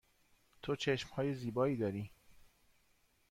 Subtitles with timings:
[0.61, 2.11] تو چشم های زیبایی داری.